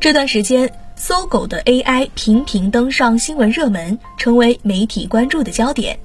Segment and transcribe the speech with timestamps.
[0.00, 5.98] 这段时间，搜狗的 AI 频频登上新闻热门，成为媒体关注的焦点。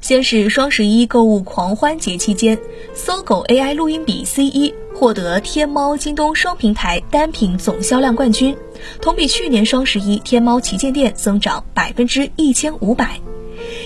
[0.00, 2.58] 先是双十一购物狂欢节期间，
[2.94, 8.56] 搜狗 AI 录音笔 C1 获得天猫、京东双平台单品总销量冠军，
[9.00, 13.20] 同比去年双十一天猫旗舰店增长百分之一千五百，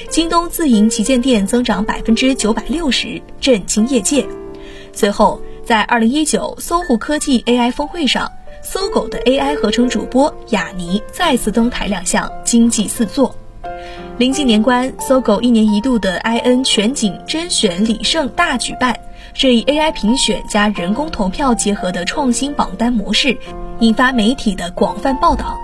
[0.08, 4.26] 京东自营旗舰店增长百分之九百六十，震惊业界。
[4.92, 8.30] 随后，在二零一九搜狐科技 AI 峰会上。
[8.66, 13.36] 搜狗的 AI 合成主播雅尼再次登台亮相，惊济四座。
[14.16, 18.96] 临近年关，搜狗一年一度的 IN 全景甄选礼盛大举办，
[19.32, 23.36] 这一 AI 评选加人工投票结合的创新榜单模式，
[23.80, 25.58] 引发媒体的广泛报道。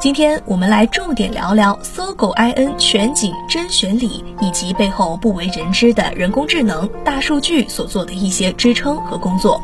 [0.00, 9.60] 今天我们来重点聊聊搜狗 IN 全景甄选礼以及背后不为人知的人工智能、大数据所做的一些支撑和工作。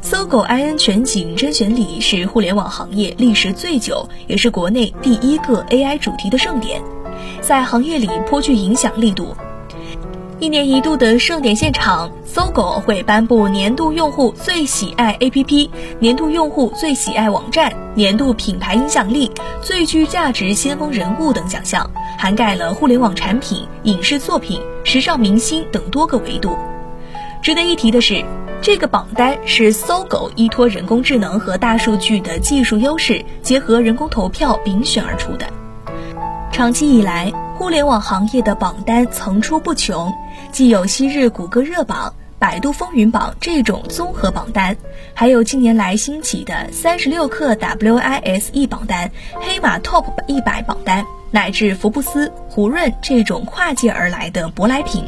[0.00, 6.80] 搜狗 IN 全景甄选礼是互联网行业历时最久，也是国内第一个 AI 主题的盛典，
[7.40, 9.36] 在行业里颇具影响力度。
[10.38, 19.30] 一年一度的盛典现场，搜狗会颁布年度用户最喜爱 APP、年度用户最喜爱网站、年度品牌影响力、
[19.62, 26.56] 最具价值先锋人物等奖项，涵盖了互联网产品、影视作品、时尚明星等多个维度。
[27.42, 28.24] 值得一提的是。
[28.62, 35.46] 这个榜单是搜狗依托人工智能和大数据的技术优势，结合人工投票评选而出的。
[36.56, 40.10] 长期以来，互联网行业的榜单层出不穷，
[40.50, 44.74] 既有昔日谷歌热榜、百度风云榜这种综合榜单，
[45.12, 55.04] 还有近年来兴起的三十六氪 WISE 榜单、黑马 TOP 一百榜单，乃至福布斯、胡润这种跨界而来的舶来品。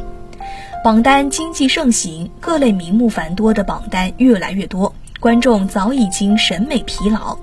[0.83, 7.35] 榜单经济盛行，各类名目繁多的榜单越来越多，观众早已经审美疲劳。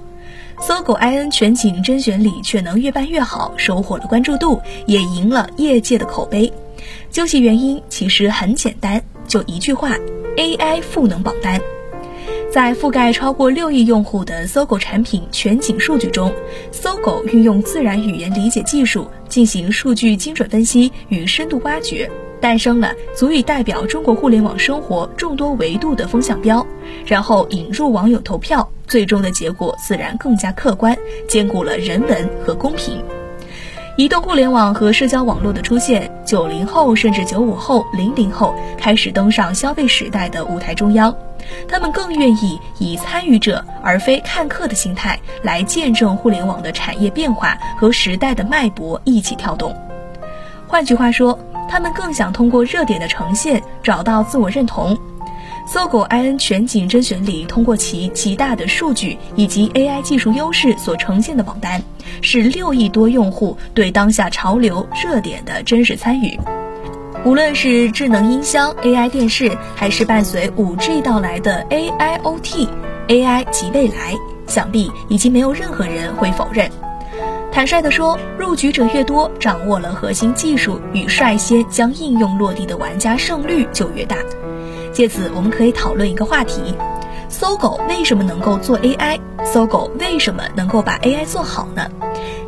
[0.61, 6.53] 搜狗 IN 全景甄选里却能越办越好，收获了关注度，也赢了业界的口碑。
[7.11, 9.97] 究其原因，其实很简单，就一句话
[10.37, 11.61] ：AI 赋能榜单。
[12.51, 16.33] 在覆盖超过六亿用户的搜狗产品全景数据中，
[16.73, 22.11] 搜狗运用自然语言理解技术进行数据精准分析与深度挖掘。
[22.41, 26.65] 诞生了足以代表中国互联网生活众多维度的风向标，
[27.07, 30.97] 然后引入网友投票，最终的结果自然更加客观，
[31.29, 33.03] 兼顾了人文和公平。
[33.97, 41.17] 移动互联网和社交网络的出现，九零后甚至九五后、零零后开始登上消费时代的舞台中央，
[41.67, 49.75] 他们更愿意以参与者而非看客的心态来见证互联网的产业变化和时代的脉搏一起跳动。
[50.67, 51.39] 换句话说。
[51.69, 54.97] 他们更想通过热点的呈现找到自我认同。
[55.69, 61.83] 搜狗 IN 全景甄选里，通过其极大的数据以及 AI 技术优势所呈现的榜单，
[62.23, 66.39] 是六亿多用户对当下潮流热点的真实参与。
[67.25, 74.15] 无论是智能音箱、AI 电视，还是伴随 5G 到来的 AIoT，AI 即未来，
[74.47, 76.71] 想必已经没有任何人会否认。
[77.57, 84.19] 坦率地说，入局者越多，掌握了核心技术与率先将应用落地的玩家胜率就越大。
[84.93, 86.75] 借此，我们可以讨论一个话题：
[87.31, 89.19] 搜狗为什么能够做 AI？
[89.43, 91.91] 搜狗为什么能够把 AI 做好呢？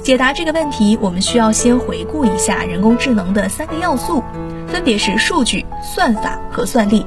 [0.03, 4.23] 解答这个问题，我们需要先回顾一下人工智能的三个要素，
[4.67, 7.07] 分别是数据、算法和算力。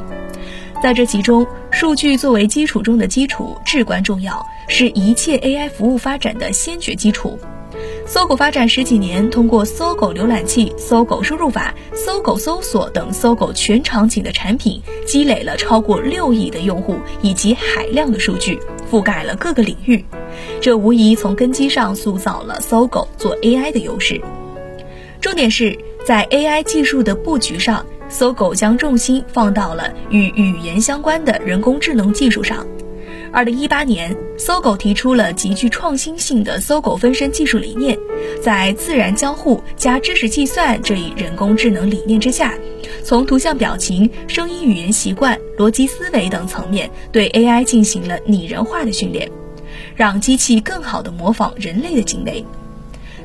[0.82, 7.38] 在这其中，数据作为基础中的基础，至关重要，是一切 AI 服务发展的先决基础。
[8.06, 18.60] 搜狗发展十几年，通过搜狗浏览器、搜狗输入法、搜狗搜索等搜狗全场景的产品，积累了超过六亿的用户以及海量的数据，
[18.92, 20.04] 覆盖了各个领域。
[20.60, 24.20] 这无疑从根基上塑造了搜狗做 AI 的优势。
[25.22, 32.66] 重点是在 AI 技术的布局上，搜狗将重心放到了与语言相关的人工智能技术上。
[33.34, 37.98] 二零一八年，搜狗提出了极具创新性的搜狗分身技术理念，
[38.44, 42.54] 在自然交互加知识计算这一人工智能理念之下，
[43.06, 49.32] 从图像表情、声音语言习惯、逻辑思维等层面对 AI 进行了拟人化的训练，
[49.96, 52.46] 让机器更好地模仿人类的行为。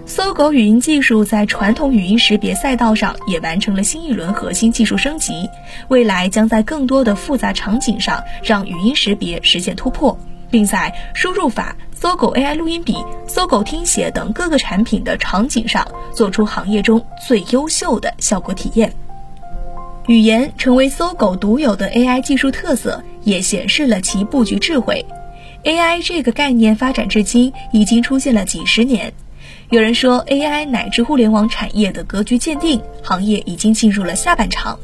[0.08, 5.50] 搜狗语音技术在传统语音识别赛道上也完成了新一轮核心技术升级，
[5.88, 10.17] 未来将在更多的复杂场景上让语音识别实现突破，
[10.49, 18.93] 并在输入法、搜狗 AI 录音笔、搜狗听写等各个产品的场景上，做出行业中最优秀的效果体验。
[20.06, 25.05] 语言成为搜狗独有的 AI 技术特色，也显示了其布局智慧。
[25.64, 29.12] AI 这个概念发展至今已经出现了几十年。
[29.68, 34.78] 有人说，AI 乃至互联网产业的格局鉴定，行业已经进入了下半场。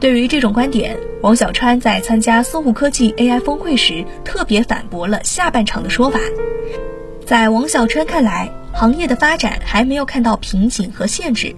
[0.00, 6.18] 对于这种观点，王小川在参加搜狐科技 AI 峰会时特别反驳了“下半场”的说法。
[7.24, 11.54] 在王小川看来，行业的发展还没有看到瓶颈和限制。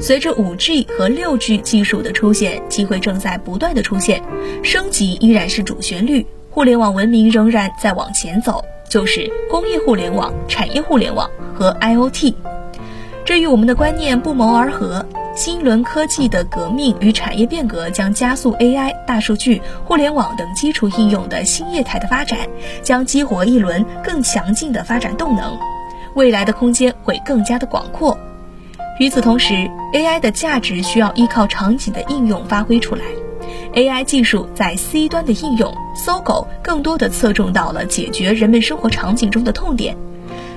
[0.00, 4.22] 随着 5G 和 6G 技术的出现，机会正在不断的出现，
[4.62, 8.64] 升级依然是主旋律，互联网文明仍然在往前走。
[8.90, 12.34] 就是工业互联网、产业互联网和 IOT，
[13.24, 15.06] 这与我们的观念不谋而合。
[15.36, 22.40] 新一轮科技的革命与产业变革将加速 AI、大数据、互联网等基础应用的新业态的发展，
[22.82, 25.56] 将激活一轮更强劲的发展动能。
[26.14, 28.18] 未来的空间会更加的广阔。
[28.98, 33.02] 与此同时，AI 的价值需要依靠场景的应用发挥出来。
[33.74, 39.96] AI 技术在 C 端的应用，搜狗更多的侧重到了解决人们生活场景中的痛点，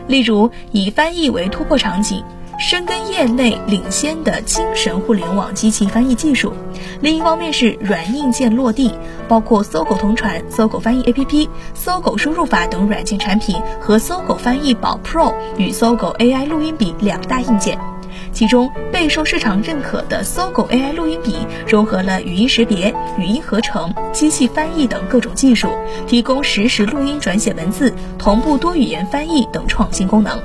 [0.08, 2.24] 例如以翻译为突破场景，
[2.58, 6.54] 深耕业内领先的精神互联网机器翻译技术；
[7.02, 8.92] 另一方面是软硬件落地，
[9.28, 17.93] 包括搜狗同传、搜狗翻译 APP、搜狗输入法等软件产品和搜狗翻译宝 Pro 与搜狗 AI 录音笔两大硬件。
[18.34, 21.36] 其中备受市场认可的搜狗 AI 录音笔
[21.68, 25.70] 融合了语音识别、语音合成、机器翻译等各种技术，
[26.08, 30.42] 提供实时录音、转写文字、同步多语言翻译等创新功能。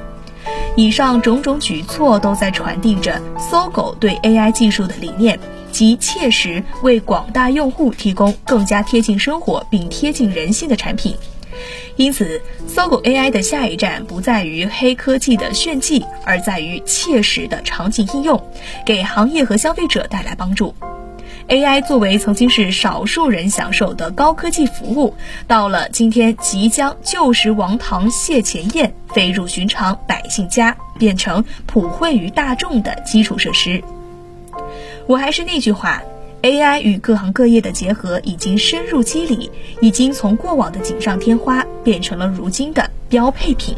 [0.77, 5.41] 以上种种举措都在传递着搜狗对 AI 技术的理念，
[5.73, 11.17] 即切实为广大用户提供更加贴近生活并贴近人性的产品。
[11.99, 18.41] 因此，搜狗 AI 的下一站不在于黑科技的炫技，而在于切实的场景应用，
[18.87, 20.73] 给行业和消费者带来帮助。
[21.49, 25.13] AI 作为曾经是少数人享受的高科技服务，
[25.49, 33.83] 到了今天即将旧时王堂谢前宴，飞入寻常百姓家，变成普惠于大众的基础设施。
[35.09, 36.01] 我还是那句话。
[36.43, 39.51] AI 与各行各业的结合已经深入肌理，
[39.81, 43.75] 已经从过往的锦上添花变成了如今的标配品。